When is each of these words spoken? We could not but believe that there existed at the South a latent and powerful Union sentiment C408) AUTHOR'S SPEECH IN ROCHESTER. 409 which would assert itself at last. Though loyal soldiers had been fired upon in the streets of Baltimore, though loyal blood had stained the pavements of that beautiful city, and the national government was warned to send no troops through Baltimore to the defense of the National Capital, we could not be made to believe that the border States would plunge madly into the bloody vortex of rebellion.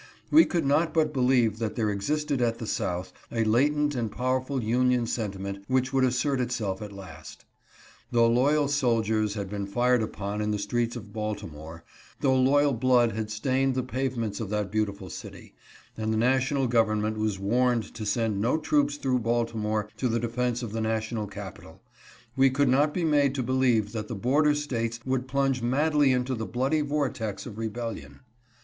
We 0.31 0.45
could 0.45 0.65
not 0.65 0.95
but 0.95 1.13
believe 1.13 1.59
that 1.59 1.75
there 1.75 1.91
existed 1.91 2.41
at 2.41 2.57
the 2.57 2.65
South 2.65 3.13
a 3.31 3.43
latent 3.43 3.93
and 3.93 4.11
powerful 4.11 4.63
Union 4.63 5.05
sentiment 5.05 5.57
C408) 5.59 5.61
AUTHOR'S 5.61 5.65
SPEECH 5.67 5.69
IN 5.69 5.69
ROCHESTER. 5.69 5.69
409 5.69 5.77
which 5.77 5.93
would 5.93 6.03
assert 6.05 6.41
itself 6.41 6.81
at 6.81 6.91
last. 6.91 7.45
Though 8.09 8.27
loyal 8.27 8.67
soldiers 8.67 9.33
had 9.35 9.47
been 9.47 9.67
fired 9.67 10.01
upon 10.01 10.41
in 10.41 10.49
the 10.49 10.57
streets 10.57 10.95
of 10.95 11.13
Baltimore, 11.13 11.83
though 12.21 12.35
loyal 12.35 12.73
blood 12.73 13.11
had 13.11 13.29
stained 13.29 13.75
the 13.75 13.83
pavements 13.83 14.39
of 14.39 14.49
that 14.49 14.71
beautiful 14.71 15.11
city, 15.11 15.53
and 15.95 16.11
the 16.11 16.17
national 16.17 16.65
government 16.65 17.19
was 17.19 17.37
warned 17.37 17.83
to 17.93 18.03
send 18.03 18.41
no 18.41 18.57
troops 18.57 18.97
through 18.97 19.19
Baltimore 19.19 19.87
to 19.97 20.07
the 20.07 20.19
defense 20.19 20.63
of 20.63 20.71
the 20.71 20.81
National 20.81 21.27
Capital, 21.27 21.79
we 22.35 22.49
could 22.49 22.69
not 22.69 22.91
be 22.91 23.03
made 23.03 23.35
to 23.35 23.43
believe 23.43 23.91
that 23.91 24.07
the 24.07 24.15
border 24.15 24.55
States 24.55 24.99
would 25.05 25.27
plunge 25.27 25.61
madly 25.61 26.11
into 26.11 26.33
the 26.33 26.47
bloody 26.47 26.81
vortex 26.81 27.45
of 27.45 27.59
rebellion. 27.59 28.21